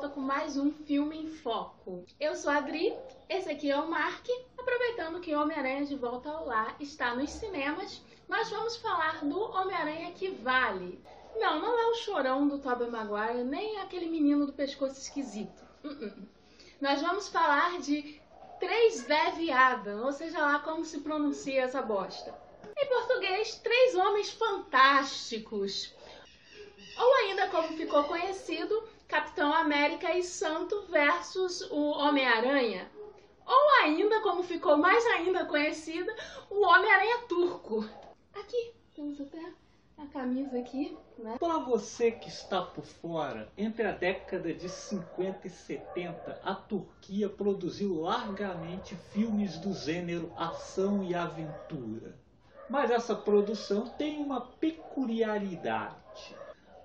volta 0.00 0.14
com 0.14 0.20
mais 0.22 0.56
um 0.56 0.72
Filme 0.72 1.14
em 1.14 1.28
Foco. 1.28 2.06
Eu 2.18 2.34
sou 2.34 2.50
a 2.50 2.56
Adri, 2.56 2.90
esse 3.28 3.50
aqui 3.50 3.70
é 3.70 3.78
o 3.78 3.90
Mark. 3.90 4.26
Aproveitando 4.56 5.20
que 5.20 5.34
Homem-Aranha 5.34 5.84
de 5.84 5.94
Volta 5.94 6.30
ao 6.30 6.46
Lar 6.46 6.74
está 6.80 7.14
nos 7.14 7.28
cinemas, 7.28 8.02
nós 8.26 8.48
vamos 8.48 8.78
falar 8.78 9.22
do 9.22 9.38
Homem-Aranha 9.38 10.10
que 10.12 10.30
vale. 10.30 11.04
Não, 11.36 11.60
não 11.60 11.78
é 11.78 11.86
o 11.88 11.94
chorão 11.96 12.48
do 12.48 12.58
Tobey 12.58 12.88
Maguire, 12.88 13.44
nem 13.44 13.78
aquele 13.78 14.06
menino 14.06 14.46
do 14.46 14.54
pescoço 14.54 14.98
esquisito. 14.98 15.62
Uh 15.84 15.88
-uh. 15.88 16.28
Nós 16.80 17.02
vamos 17.02 17.28
falar 17.28 17.78
de 17.80 18.18
Três 18.58 19.02
Vé 19.02 19.52
Adam, 19.52 20.06
ou 20.06 20.12
seja 20.12 20.38
lá 20.38 20.60
como 20.60 20.82
se 20.82 21.00
pronuncia 21.00 21.64
essa 21.64 21.82
bosta. 21.82 22.34
Em 22.74 22.88
português, 22.88 23.58
Três 23.58 23.94
Homens 23.94 24.30
Fantásticos. 24.30 25.94
Ou 26.98 27.14
ainda 27.16 27.48
como 27.48 27.76
ficou 27.76 28.04
conhecido, 28.04 28.82
Capitão 29.10 29.52
América 29.52 30.16
e 30.16 30.22
Santo 30.22 30.82
versus 30.82 31.68
o 31.72 31.90
Homem-Aranha. 31.98 32.88
Ou 33.44 33.82
ainda, 33.82 34.20
como 34.20 34.44
ficou 34.44 34.76
mais 34.76 35.04
ainda 35.06 35.44
conhecida, 35.46 36.14
o 36.48 36.64
Homem-Aranha 36.64 37.18
Turco. 37.28 37.84
Aqui, 38.32 38.72
temos 38.94 39.20
até 39.20 39.52
a 39.98 40.06
camisa 40.06 40.56
aqui, 40.60 40.96
né? 41.18 41.36
Para 41.40 41.58
você 41.58 42.12
que 42.12 42.28
está 42.28 42.62
por 42.62 42.84
fora, 42.84 43.50
entre 43.58 43.84
a 43.84 43.90
década 43.90 44.54
de 44.54 44.68
50 44.68 45.44
e 45.44 45.50
70, 45.50 46.40
a 46.44 46.54
Turquia 46.54 47.28
produziu 47.28 48.02
largamente 48.02 48.94
filmes 48.94 49.58
do 49.58 49.72
gênero 49.72 50.32
ação 50.36 51.02
e 51.02 51.16
aventura. 51.16 52.16
Mas 52.68 52.92
essa 52.92 53.16
produção 53.16 53.88
tem 53.88 54.22
uma 54.22 54.40
peculiaridade 54.40 56.38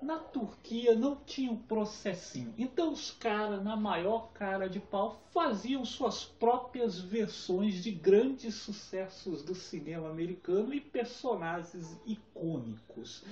na 0.05 0.19
Turquia 0.19 0.93
não 0.93 1.15
tinha 1.15 1.51
um 1.51 1.57
processinho. 1.57 2.53
Então 2.59 2.93
os 2.93 3.09
caras, 3.09 3.63
na 3.63 3.75
maior 3.75 4.31
cara 4.33 4.69
de 4.69 4.79
pau, 4.79 5.19
faziam 5.31 5.83
suas 5.83 6.23
próprias 6.23 6.99
versões 6.99 7.83
de 7.83 7.89
grandes 7.89 8.53
sucessos 8.53 9.41
do 9.41 9.55
cinema 9.55 10.07
americano 10.07 10.73
e 10.75 10.79
personagens 10.79 11.99
icônicos. 12.05 13.23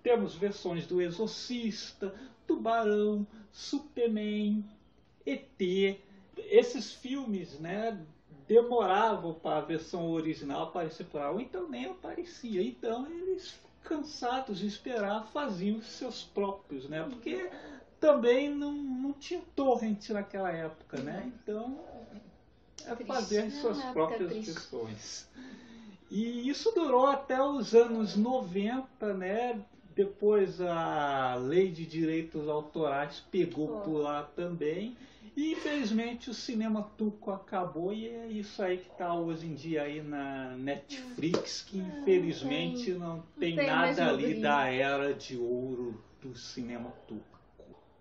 Temos 0.00 0.36
versões 0.36 0.86
do 0.86 1.02
Exorcista, 1.02 2.14
Tubarão, 2.46 3.26
Superman, 3.50 4.64
ET. 5.26 6.00
Esses 6.36 6.92
filmes, 6.92 7.58
né, 7.58 8.00
demoravam 8.46 9.34
para 9.34 9.58
a 9.58 9.64
versão 9.64 10.08
original 10.08 10.64
aparecer 10.64 11.04
por 11.06 11.40
então 11.40 11.68
nem 11.68 11.86
aparecia. 11.86 12.62
Então 12.62 13.10
eles 13.10 13.60
cansados 13.84 14.58
de 14.58 14.66
esperar, 14.66 15.26
faziam 15.32 15.82
seus 15.82 16.22
próprios, 16.22 16.88
né? 16.88 17.06
Porque 17.08 17.50
também 18.00 18.50
não, 18.50 18.72
não 18.72 19.12
tinha 19.12 19.40
torrent 19.54 20.10
naquela 20.10 20.50
época, 20.50 20.98
né? 20.98 21.32
Então, 21.34 21.80
é 22.86 22.96
fazer 23.04 23.50
suas 23.50 23.80
próprias 23.86 24.32
versões. 24.32 25.28
E 26.10 26.48
isso 26.48 26.72
durou 26.72 27.06
até 27.06 27.42
os 27.42 27.74
anos 27.74 28.16
90, 28.16 29.14
né? 29.14 29.60
Depois 29.94 30.60
a 30.60 31.34
lei 31.34 31.70
de 31.70 31.84
direitos 31.84 32.48
autorais 32.48 33.20
pegou 33.30 33.80
por 33.80 33.98
lá 33.98 34.22
também. 34.22 34.96
E 35.34 35.52
infelizmente 35.52 36.28
o 36.28 36.34
cinema 36.34 36.90
turco 36.96 37.30
acabou 37.30 37.92
e 37.92 38.06
é 38.06 38.26
isso 38.26 38.62
aí 38.62 38.76
que 38.76 38.90
está 38.90 39.14
hoje 39.14 39.46
em 39.46 39.54
dia 39.54 39.82
aí 39.82 40.02
na 40.02 40.54
Netflix, 40.56 41.62
que 41.62 41.78
infelizmente 41.78 42.90
não 42.92 43.22
tem, 43.38 43.56
não 43.56 43.64
tem 43.64 43.66
nada 43.66 44.08
ali 44.08 44.40
da 44.40 44.66
era 44.66 45.14
de 45.14 45.38
ouro 45.38 46.02
do 46.20 46.36
cinema 46.36 46.90
turco. 47.08 47.32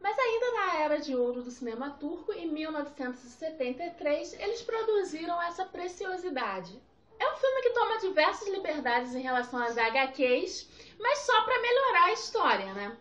Mas 0.02 0.18
ainda 0.18 0.52
na 0.52 0.80
era 0.82 0.98
de 1.00 1.16
ouro 1.16 1.42
do 1.42 1.52
cinema 1.52 1.92
turco, 1.92 2.34
em 2.34 2.52
1973, 2.52 4.34
eles 4.34 4.62
produziram 4.62 5.42
essa 5.42 5.64
preciosidade. 5.64 6.82
É 7.22 7.32
um 7.32 7.36
filme 7.36 7.62
que 7.62 7.70
toma 7.70 8.00
diversas 8.00 8.48
liberdades 8.48 9.14
em 9.14 9.22
relação 9.22 9.62
às 9.62 9.78
HQs, 9.78 10.68
mas 11.00 11.20
só 11.20 11.44
para 11.44 11.62
melhorar 11.62 12.06
a 12.06 12.14
história, 12.14 12.74
né? 12.74 12.98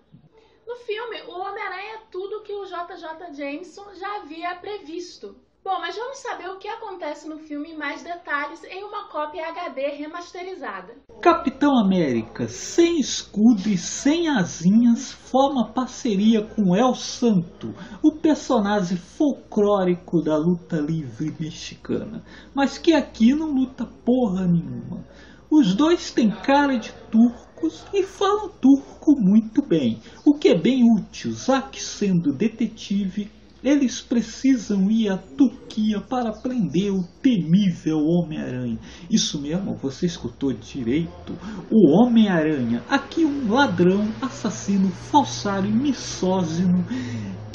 No 0.66 0.76
filme, 0.76 1.22
o 1.22 1.38
Homem-Aranha 1.38 1.94
é 1.94 2.02
tudo 2.10 2.42
que 2.42 2.52
o 2.52 2.66
JJ 2.66 3.32
Jameson 3.32 3.94
já 3.94 4.16
havia 4.16 4.54
previsto. 4.56 5.40
Bom, 5.62 5.78
mas 5.78 5.94
vamos 5.94 6.18
saber 6.18 6.48
o 6.48 6.58
que 6.58 6.66
acontece 6.66 7.28
no 7.28 7.38
filme 7.38 7.72
em 7.72 7.76
mais 7.76 8.02
detalhes 8.02 8.64
em 8.64 8.82
uma 8.82 9.08
cópia 9.08 9.46
HD 9.48 9.88
remasterizada. 9.90 10.94
Capitão 11.20 11.78
América, 11.78 12.48
sem 12.48 12.98
escudo 12.98 13.68
e 13.68 13.76
sem 13.76 14.26
asinhas, 14.26 15.12
forma 15.12 15.68
parceria 15.68 16.40
com 16.42 16.74
El 16.74 16.94
Santo, 16.94 17.74
o 18.02 18.10
personagem 18.10 18.96
folclórico 18.96 20.22
da 20.22 20.34
luta 20.38 20.76
livre 20.76 21.36
mexicana, 21.38 22.24
mas 22.54 22.78
que 22.78 22.94
aqui 22.94 23.34
não 23.34 23.52
luta 23.52 23.84
porra 24.02 24.46
nenhuma. 24.46 25.04
Os 25.50 25.74
dois 25.74 26.10
têm 26.10 26.30
cara 26.30 26.78
de 26.78 26.90
turcos 27.10 27.84
e 27.92 28.02
falam 28.02 28.48
turco 28.48 29.14
muito 29.18 29.60
bem, 29.60 30.00
o 30.24 30.32
que 30.38 30.48
é 30.48 30.54
bem 30.58 30.84
útil, 30.90 31.32
que 31.70 31.82
sendo 31.82 32.32
detetive 32.32 33.30
eles 33.62 34.00
precisam 34.00 34.90
ir 34.90 35.08
à 35.08 35.16
Turquia 35.16 36.00
para 36.00 36.32
prender 36.32 36.92
o 36.92 37.04
temível 37.22 37.98
Homem-Aranha. 37.98 38.78
Isso 39.10 39.40
mesmo, 39.40 39.74
você 39.74 40.06
escutou 40.06 40.52
direito. 40.52 41.38
O 41.70 41.90
Homem-Aranha, 41.90 42.82
aqui 42.88 43.24
um 43.24 43.52
ladrão, 43.52 44.08
assassino, 44.20 44.88
falsário 44.90 45.70
misógino 45.70 46.84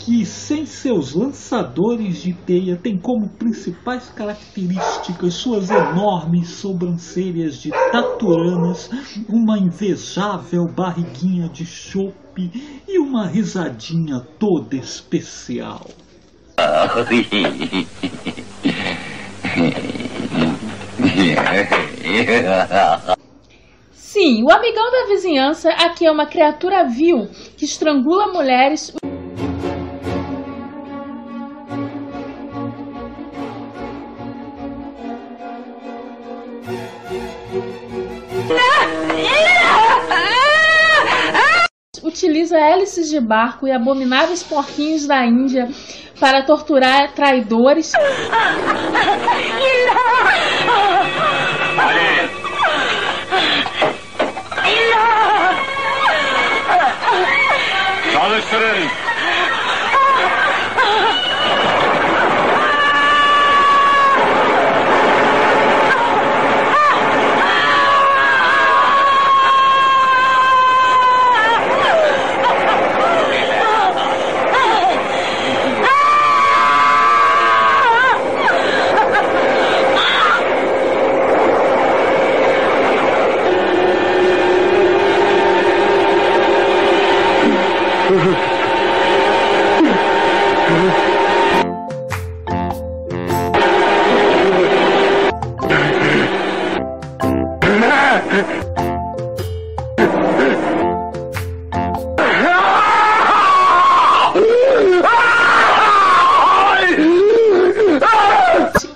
que, 0.06 0.24
sem 0.24 0.68
seus 0.68 1.14
lançadores 1.14 2.22
de 2.22 2.32
teia, 2.32 2.78
tem 2.78 2.96
como 2.96 3.28
principais 3.28 4.08
características 4.10 5.34
suas 5.34 5.72
enormes 5.72 6.50
sobrancelhas 6.50 7.60
de 7.60 7.72
taturanas, 7.92 8.92
uma 9.28 9.58
invejável 9.58 10.68
barriguinha 10.68 11.50
de 11.50 11.66
chope 11.66 12.52
e 12.88 13.00
uma 13.00 13.26
risadinha 13.26 14.20
toda 14.38 14.76
especial. 14.76 15.88
Sim, 23.92 24.44
o 24.44 24.52
amigão 24.52 24.92
da 24.92 25.08
vizinhança 25.08 25.70
aqui 25.70 26.06
é 26.06 26.12
uma 26.12 26.28
criatura 26.28 26.88
vil 26.88 27.28
que 27.58 27.66
estrangula 27.66 28.32
mulheres. 28.32 28.94
Utiliza 42.46 42.60
hélices 42.60 43.10
de 43.10 43.20
barco 43.20 43.68
e 43.68 43.72
abomináveis 43.72 44.44
porquinhos 44.44 45.08
da 45.08 45.26
Índia 45.26 45.68
para 46.20 46.44
torturar 46.44 47.14
traidores. 47.14 47.92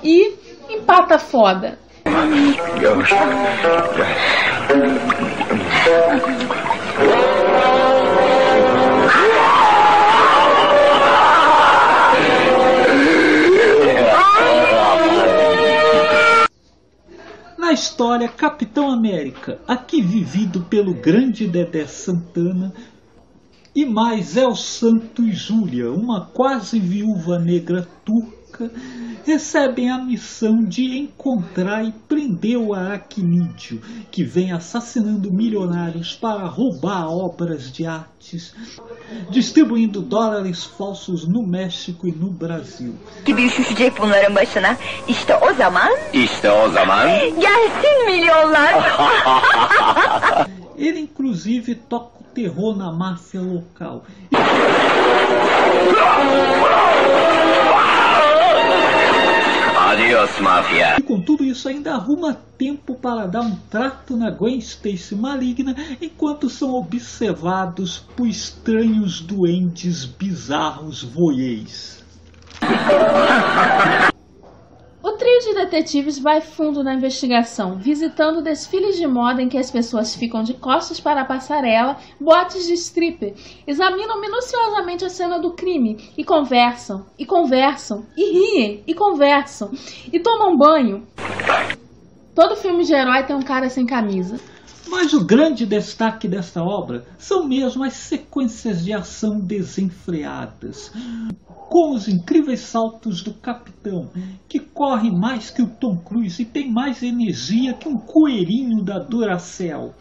E 0.01 0.33
empata 0.69 1.19
foda. 1.19 1.77
História 17.99 18.29
Capitão 18.29 18.89
América, 18.89 19.59
aqui 19.67 20.01
vivido 20.01 20.61
pelo 20.61 20.93
grande 20.93 21.45
Dedé 21.45 21.85
Santana, 21.85 22.73
e 23.75 23.85
mais 23.85 24.37
El 24.37 24.55
Santo 24.55 25.21
e 25.21 25.33
Júlia, 25.33 25.91
uma 25.91 26.25
quase 26.27 26.79
viúva 26.79 27.37
negra 27.37 27.85
turca, 28.05 28.38
recebem 29.25 29.91
a 29.91 29.97
missão 29.97 30.63
de 30.63 30.97
encontrar 30.97 31.83
e 31.83 31.91
prender 32.07 32.57
o 32.57 32.73
aracnídeo, 32.73 33.81
que 34.11 34.23
vem 34.23 34.51
assassinando 34.51 35.31
milionários 35.31 36.15
para 36.15 36.45
roubar 36.45 37.09
obras 37.09 37.71
de 37.71 37.85
artes, 37.85 38.53
distribuindo 39.29 40.01
dólares 40.01 40.63
falsos 40.63 41.27
no 41.27 41.45
México 41.45 42.07
e 42.07 42.11
no 42.11 42.29
Brasil. 42.29 42.93
gibi 43.25 43.45
üşüşecek 43.45 43.99
bunların 43.99 44.35
başına. 44.35 44.77
İşte 45.07 45.35
o 45.35 45.53
zaman 45.53 45.89
İşte 46.13 46.51
o 46.51 46.69
zaman 46.69 47.07
gelsin 47.19 48.05
milyonlar. 48.05 48.73
Ele 50.77 50.99
inclusive 50.99 51.75
toca 51.89 52.05
o 52.19 52.23
terror 52.35 52.77
na 52.77 52.91
máfia 52.91 53.41
local. 53.41 54.01
adios 59.99 60.39
mafya. 60.39 60.95
E 60.97 61.01
com 61.01 61.19
tudo 61.19 61.43
isso 61.43 61.67
ainda 61.67 61.93
arruma 61.93 62.37
tempo 62.57 62.95
para 62.95 63.27
dar 63.27 63.41
um 63.41 63.55
trato 63.69 64.15
na 64.15 64.29
Gwen 64.29 64.57
Stacy 64.57 65.15
maligna 65.15 65.75
enquanto 66.01 66.49
são 66.49 66.73
observados 66.73 67.99
por 68.15 68.27
estranhos 68.27 69.19
duendes 69.19 70.05
bizarros 70.05 71.03
voyeis. 71.03 72.03
Trio 75.19 75.39
de 75.41 75.53
detetives 75.53 76.17
vai 76.17 76.39
fundo 76.39 76.81
na 76.81 76.93
investigação, 76.93 77.77
visitando 77.77 78.41
desfiles 78.41 78.95
de 78.95 79.05
moda 79.05 79.41
em 79.41 79.49
que 79.49 79.57
as 79.57 79.69
pessoas 79.69 80.15
ficam 80.15 80.43
de 80.43 80.53
costas 80.53 80.97
para 80.97 81.21
a 81.21 81.25
passarela, 81.25 81.97
botes 82.17 82.65
de 82.65 82.71
stripper, 82.75 83.33
examinam 83.67 84.21
minuciosamente 84.21 85.03
a 85.03 85.09
cena 85.09 85.37
do 85.37 85.51
crime 85.51 86.13
e 86.17 86.23
conversam, 86.23 87.05
e 87.19 87.25
conversam, 87.25 88.05
e 88.15 88.31
riem, 88.31 88.83
e 88.87 88.93
conversam, 88.93 89.69
e 90.11 90.17
tomam 90.21 90.55
banho. 90.55 91.05
Todo 92.33 92.55
filme 92.55 92.85
de 92.85 92.93
herói 92.93 93.23
tem 93.23 93.35
um 93.35 93.41
cara 93.41 93.69
sem 93.69 93.85
camisa. 93.85 94.39
Mas 94.87 95.11
o 95.11 95.25
grande 95.25 95.65
destaque 95.65 96.29
desta 96.29 96.63
obra 96.63 97.05
são 97.17 97.45
mesmo 97.45 97.83
as 97.83 97.93
sequências 97.93 98.85
de 98.85 98.93
ação 98.93 99.37
desenfreadas, 99.37 100.93
com 101.69 101.93
os 101.93 102.07
incríveis 102.07 102.61
saltos 102.61 103.21
do 103.21 103.31
capitão, 103.31 104.09
que 104.47 104.59
corre 104.59 105.11
mais 105.11 105.51
que 105.51 105.61
o 105.61 105.69
Tom 105.69 105.97
Cruise 105.97 106.41
e 106.41 106.45
tem 106.45 106.69
mais 106.69 107.03
energia 107.03 107.75
que 107.75 107.87
um 107.87 107.97
coelhinho 107.97 108.83
da 108.83 108.97
Duracell. 108.97 109.93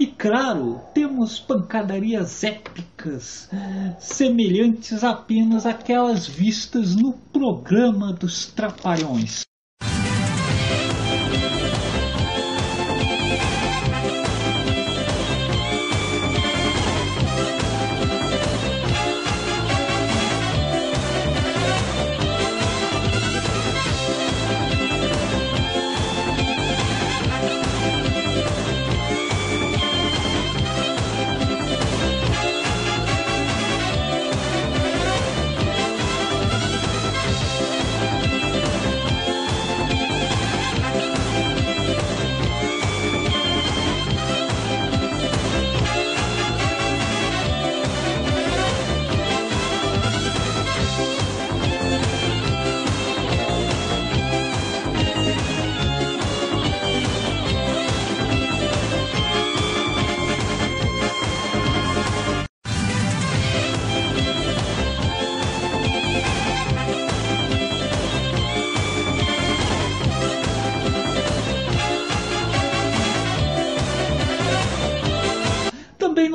E 0.00 0.06
claro, 0.06 0.80
temos 0.92 1.38
pancadarias 1.38 2.42
épicas, 2.42 3.48
semelhantes 4.00 5.04
apenas 5.04 5.64
àquelas 5.64 6.26
vistas 6.26 6.96
no 6.96 7.12
programa 7.12 8.12
dos 8.12 8.46
Trapalhões. 8.46 9.45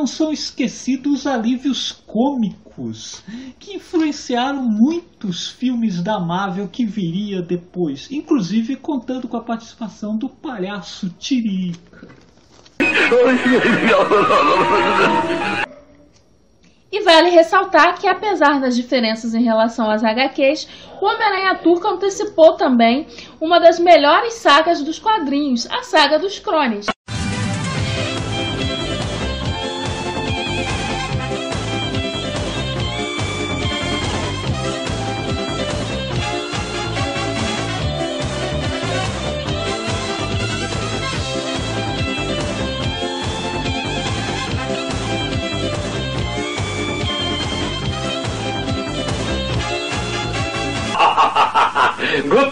Não 0.02 0.08
são 0.08 0.34
esquecidos 0.34 1.14
os 1.14 1.28
alívios 1.28 1.92
cômicos, 1.92 3.22
que 3.60 3.76
influenciaram 3.76 4.64
muitos 4.64 5.48
filmes 5.48 6.02
da 6.02 6.20
Marvel 6.20 6.68
que 6.68 6.84
viria 6.84 7.40
depois, 7.40 8.12
inclusive 8.12 8.78
contando 8.78 9.28
com 9.28 9.38
a 9.38 9.44
participação 9.44 10.18
do 10.18 10.28
palhaço 10.28 11.08
Tiririca. 11.20 12.08
E 16.92 17.04
vale 17.04 17.30
ressaltar 17.30 18.00
que, 18.00 18.08
apesar 18.08 18.60
das 18.60 18.76
diferenças 18.76 19.36
em 19.36 19.44
relação 19.44 19.88
às 19.88 20.04
HQs, 20.04 20.68
o 21.00 21.06
Homem-Aranha 21.06 21.60
Turco 21.62 21.88
antecipou 21.88 22.54
também 22.58 23.06
uma 23.40 23.60
das 23.60 23.80
melhores 23.80 24.34
sagas 24.34 24.82
dos 24.82 24.98
quadrinhos, 24.98 25.70
a 25.70 25.84
saga 25.84 26.18
dos 26.18 26.40
Crones. 26.40 26.88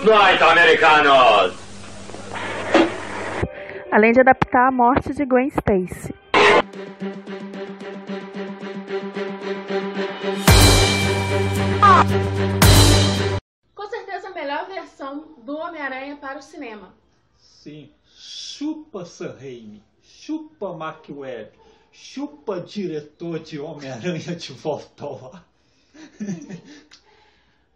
Night, 0.09 0.41
Americanos! 0.41 1.53
além 3.91 4.11
de 4.11 4.21
adaptar 4.21 4.67
a 4.67 4.71
morte 4.71 5.13
de 5.13 5.23
Gwen 5.23 5.49
Stacy. 5.49 6.13
Com 13.75 13.87
certeza 13.87 14.29
a 14.29 14.31
melhor 14.31 14.67
versão 14.67 15.35
do 15.43 15.55
Homem-Aranha 15.55 16.17
para 16.17 16.39
o 16.39 16.41
cinema. 16.41 16.91
Sim, 17.37 17.91
chupa 18.03 19.05
Sam 19.05 19.35
Raimi, 19.39 19.83
chupa 20.01 20.73
Mark 20.73 21.05
Webb, 21.07 21.51
chupa 21.91 22.59
diretor 22.59 23.39
de 23.39 23.59
Homem-Aranha 23.59 24.35
de 24.35 24.53
volta 24.53 25.03
ao 25.03 25.33
ar. 25.33 25.45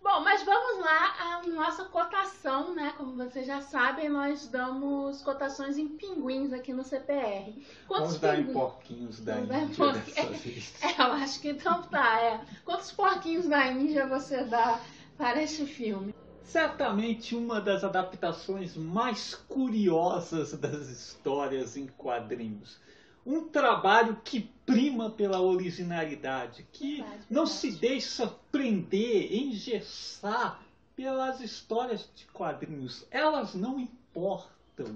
Bom, 0.04 0.20
mas 0.20 0.44
vamos 0.44 0.84
lá 0.84 1.16
à 1.18 1.48
nossa 1.48 1.86
cotação, 1.86 2.76
né? 2.76 2.94
Como 2.98 3.16
vocês 3.16 3.48
já 3.48 3.62
sabem, 3.62 4.10
nós 4.10 4.50
damos 4.50 5.22
cotações 5.22 5.78
em 5.78 5.88
pinguins 5.88 6.52
aqui 6.52 6.74
no 6.74 6.84
CPR. 6.84 7.66
Vamos 7.88 8.20
dar 8.20 8.38
em 8.38 8.52
porquinhos 8.52 9.22
da 9.22 9.36
Vamos 9.36 9.80
Índia 9.80 9.94
vez. 9.94 10.74
É, 10.84 10.92
eu 11.02 11.14
acho 11.14 11.40
que 11.40 11.52
então 11.52 11.84
tá, 11.84 12.20
é. 12.20 12.42
Quantos 12.66 12.92
porquinhos 12.92 13.48
da 13.48 13.66
Índia 13.68 14.06
você 14.06 14.44
dá 14.44 14.78
para 15.18 15.42
este 15.42 15.66
filme? 15.66 16.14
Certamente 16.44 17.34
uma 17.34 17.62
das 17.62 17.86
adaptações 17.86 18.76
mais 18.76 19.34
curiosas 19.34 20.52
das 20.60 20.90
histórias 20.90 21.78
em 21.78 21.88
quadrinhos. 21.88 22.78
Um 23.26 23.46
trabalho 23.48 24.20
que 24.24 24.42
prima 24.66 25.10
pela 25.10 25.42
originalidade, 25.42 26.66
que 26.72 26.98
Verdade, 26.98 27.22
não 27.30 27.46
verdade. 27.46 27.60
se 27.60 27.72
deixa 27.72 28.28
prender, 28.52 29.34
engessar 29.34 30.62
pelas 30.96 31.40
histórias 31.42 32.10
de 32.16 32.26
quadrinhos. 32.28 33.06
Elas 33.12 33.54
não 33.56 33.80
importam. 33.80 34.54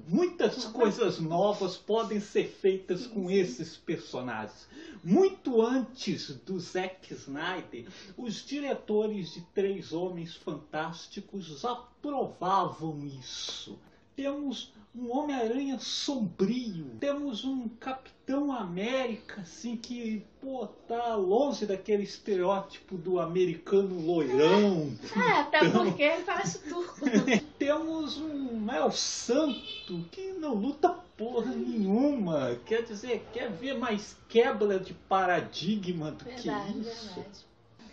Muitas 0.07 0.65
coisas 0.65 1.19
novas 1.19 1.77
podem 1.77 2.19
ser 2.19 2.48
feitas 2.48 3.05
com 3.05 3.29
esses 3.29 3.77
personagens. 3.77 4.67
Muito 5.03 5.62
antes 5.62 6.29
do 6.46 6.60
Zack 6.60 7.13
Snyder, 7.13 7.88
os 8.17 8.43
diretores 8.46 9.34
de 9.34 9.41
Três 9.53 9.93
Homens 9.93 10.36
Fantásticos 10.36 11.63
aprovavam 11.63 13.05
isso. 13.05 13.77
Temos 14.17 14.74
um 14.95 15.15
Homem-Aranha 15.15 15.77
sombrio. 15.77 16.88
Temos 17.00 17.45
um 17.45 17.69
Capitão 17.69 18.51
América, 18.51 19.41
assim, 19.41 19.77
que, 19.77 20.25
pô, 20.41 20.65
tá 20.88 21.15
longe 21.15 21.67
daquele 21.67 22.01
estereótipo 22.01 22.97
do 22.97 23.19
americano 23.19 24.01
loirão. 24.01 24.91
É, 25.15 25.41
até 25.41 25.69
porque 25.69 26.01
ele 26.01 26.24
parece 26.24 26.67
turco. 26.67 27.05
Temos 27.59 28.17
um 28.17 28.67
El 28.71 28.91
Santo 28.91 30.03
que 30.12 30.31
não 30.33 30.55
luta 30.55 30.89
porra 31.15 31.53
nenhuma. 31.53 32.59
Quer 32.65 32.81
dizer, 32.81 33.24
quer 33.31 33.51
ver 33.51 33.77
mais 33.77 34.17
quebra 34.27 34.79
de 34.79 34.95
paradigma 34.95 36.09
do 36.09 36.25
Verdade, 36.25 36.74
que 36.74 36.79
isso. 36.79 37.13
verdade. 37.13 37.47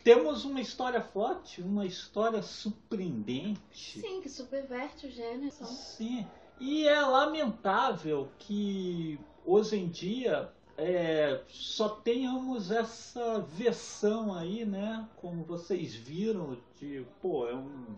Temos 0.05 0.45
uma 0.45 0.61
história 0.61 1.01
forte, 1.01 1.63
uma 1.63 1.87
história 1.87 2.43
surpreendente. 2.43 4.01
Subverte 4.35 5.07
o 5.07 5.11
gênero. 5.11 5.53
Sim. 5.65 6.27
E 6.59 6.89
é 6.89 7.01
lamentável 7.01 8.29
que 8.37 9.19
hoje 9.45 9.77
em 9.77 9.89
dia 9.89 10.51
é, 10.77 11.41
só 11.49 11.89
tenhamos 11.89 12.73
essa 12.73 13.39
versão 13.41 14.35
aí, 14.35 14.65
né? 14.65 15.09
Como 15.17 15.45
vocês 15.45 15.95
viram, 15.95 16.59
de 16.81 17.07
pô, 17.23 17.47
é 17.47 17.55
um, 17.55 17.97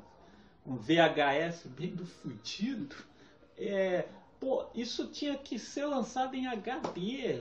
um 0.66 0.76
VHS 0.76 1.68
bem 1.68 1.94
do 1.94 2.04
fudido. 2.04 2.96
É, 3.56 4.06
pô, 4.38 4.66
isso 4.74 5.06
tinha 5.06 5.38
que 5.38 5.58
ser 5.58 5.86
lançado 5.86 6.34
em 6.34 6.46
HD, 6.46 7.40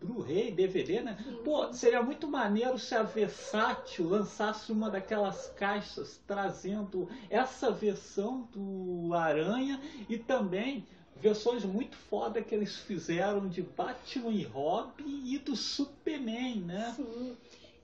Blu-ray, 0.00 0.50
DVD, 0.52 1.00
né? 1.00 1.16
Sim, 1.22 1.40
Pô, 1.44 1.72
seria 1.72 2.02
muito 2.02 2.28
maneiro 2.28 2.78
se 2.78 2.94
a 2.94 3.02
Versátil 3.02 4.08
lançasse 4.08 4.70
uma 4.70 4.90
daquelas 4.90 5.48
caixas 5.56 6.20
trazendo 6.26 7.08
essa 7.30 7.70
versão 7.70 8.42
do 8.52 9.14
Aranha 9.14 9.80
e 10.08 10.18
também 10.18 10.86
versões 11.16 11.64
muito 11.64 11.96
foda 11.96 12.42
que 12.42 12.54
eles 12.54 12.76
fizeram 12.76 13.48
de 13.48 13.62
Batman 13.62 14.30
e 14.32 14.44
Robin 14.44 15.22
e 15.24 15.38
do 15.38 15.56
Superman, 15.56 16.60
né? 16.60 16.92
Sim. 16.94 17.36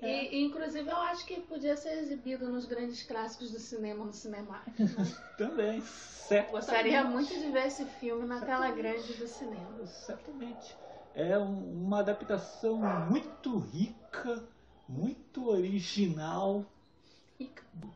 E, 0.02 0.04
É. 0.07 0.35
e, 0.35 0.42
inclusive 0.42 0.90
eu 0.90 0.97
acho 0.97 1.25
que 1.25 1.40
podia 1.40 1.76
ser 1.76 1.92
exibido 1.99 2.49
nos 2.49 2.66
grandes 2.66 3.02
clássicos 3.04 3.52
do 3.52 3.59
cinema 3.59 4.04
no 4.04 4.12
Cinemark. 4.12 4.66
né? 4.78 4.87
Também, 5.38 5.81
certamente. 5.81 6.50
Gostaria 6.52 7.04
muito 7.04 7.33
de 7.33 7.49
ver 7.50 7.69
esse 7.69 7.85
filme 7.85 8.26
na 8.26 8.40
tela 8.40 8.71
grande 8.73 9.12
do 9.14 9.26
cinema. 9.28 9.78
Exatamente. 9.81 10.76
É 11.14 11.38
um- 11.38 11.85
uma 11.87 12.00
adaptação 12.00 12.76
muito 13.11 13.59
rica, 13.59 14.42
muito 14.88 15.49
original 15.49 16.64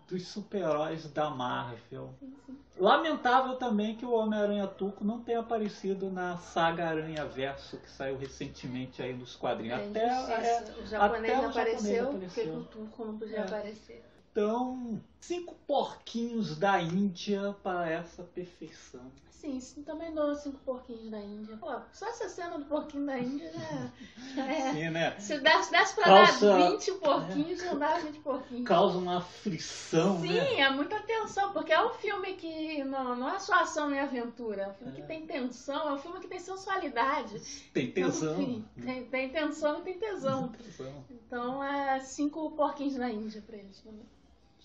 dos 0.09 0.27
super-heróis 0.29 1.07
da 1.13 1.31
Marvel. 1.31 2.13
Sim, 2.19 2.35
sim. 2.47 2.59
Lamentável 2.79 3.57
também 3.57 3.95
que 3.97 4.05
o 4.05 4.11
Homem-Aranha 4.13 4.67
Turco 4.67 5.05
não 5.05 5.21
tenha 5.21 5.41
aparecido 5.41 6.11
na 6.11 6.37
saga 6.37 6.89
Aranha 6.89 7.25
Verso 7.25 7.77
que 7.79 7.89
saiu 7.91 8.17
recentemente 8.19 9.01
aí 9.03 9.15
nos 9.17 9.35
quadrinhos. 9.37 9.79
É 9.79 9.87
Até, 9.89 10.01
é, 10.49 10.65
o 10.83 10.87
japonês 10.87 11.35
até 11.35 11.47
o 11.47 11.51
apareceu, 11.51 12.05
japonês 12.05 12.33
porque 12.33 12.41
apareceu. 12.41 12.55
o 12.61 12.65
turco 12.65 13.05
não 13.05 13.19
podia 13.19 13.39
É. 13.39 13.43
aparecer. 13.43 14.05
Então, 14.41 15.01
cinco 15.19 15.55
porquinhos 15.67 16.59
da 16.59 16.79
Índia 16.83 17.57
para 17.63 17.89
essa 17.91 18.23
perfeição. 18.23 19.01
Sim, 19.31 19.59
sim, 19.61 19.83
também 19.83 20.13
dou 20.13 20.35
cinco 20.35 20.59
porquinhos 20.59 21.11
da 21.11 21.19
Índia. 21.21 21.57
Pô, 21.57 21.71
só 21.93 22.07
essa 22.09 22.29
cena 22.29 22.59
do 22.59 22.65
porquinho 22.67 23.07
da 23.07 23.19
Índia 23.19 23.51
já, 23.53 23.91
já 24.35 24.47
é. 24.53 24.73
Sim, 24.73 24.91
né? 24.91 25.19
Se 25.21 25.39
desse, 25.39 25.71
desse 25.71 25.95
pra 25.95 26.05
Causa- 26.05 26.49
dar 26.59 26.71
20 26.71 26.93
porquinhos, 26.93 27.61
já 27.63 27.75
dá 27.75 27.99
20 27.99 28.19
porquinhos. 28.21 28.67
Causa 28.67 28.99
uma 28.99 29.19
aflição, 29.19 30.21
Sim, 30.21 30.33
né? 30.35 30.61
é 30.61 30.71
muita 30.71 31.01
tensão, 31.01 31.53
porque 31.53 31.73
é 31.73 31.83
um 31.83 31.95
filme 31.95 32.35
que 32.35 32.83
não, 32.85 33.15
não 33.17 33.29
é 33.35 33.39
só 33.39 33.55
ação 33.61 33.91
e 33.95 33.99
aventura, 33.99 34.63
é 34.63 34.69
um 34.69 34.75
filme 34.75 34.93
que 34.95 35.03
É. 35.03 35.07
tem 35.07 35.27
tensão, 35.27 35.89
é 35.89 35.93
um 35.95 35.99
filme 35.99 36.19
que 36.21 36.29
tem 36.29 36.41
sensualidade. 36.41 37.41
Tem 37.73 37.91
tesão. 37.91 38.41
Enfim, 38.43 38.65
tem, 38.83 39.05
tem 39.07 39.29
tensão 39.31 39.79
e 39.79 39.83
tem 39.83 39.99
tesão. 39.99 40.49
Tesão. 40.49 41.05
Então 41.11 41.63
é 41.65 42.01
cinco 42.01 42.51
porquinhos 42.53 42.97
da 42.97 43.09
Índia 43.09 43.43
pra 43.47 43.57
eles 43.57 43.79
também. 43.81 44.05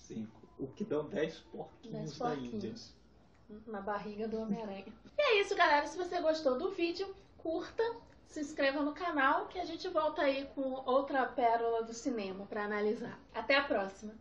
Cinco. 0.01 0.41
O 0.59 0.67
que 0.67 0.83
dão 0.83 1.07
dez 1.07 1.39
porquinhos 1.51 1.97
Dez 1.97 2.17
da 2.17 2.25
porquinhos. 2.27 2.93
Índia. 3.49 3.61
Na 3.67 3.81
barriga 3.81 4.27
do 4.27 4.39
Homem-Aranha. 4.41 4.85
E 5.17 5.21
é 5.21 5.41
isso, 5.41 5.55
galera. 5.55 5.85
Se 5.87 5.97
você 5.97 6.21
gostou 6.21 6.57
do 6.57 6.71
vídeo, 6.71 7.13
curta, 7.37 7.83
se 8.27 8.39
inscreva 8.39 8.81
no 8.81 8.93
canal 8.93 9.47
que 9.47 9.59
a 9.59 9.65
gente 9.65 9.87
volta 9.89 10.21
aí 10.21 10.45
com 10.55 10.61
outra 10.85 11.25
pérola 11.25 11.83
do 11.83 11.93
cinema 11.93 12.45
pra 12.45 12.65
analisar. 12.65 13.19
Até 13.33 13.57
a 13.57 13.63
próxima! 13.63 14.13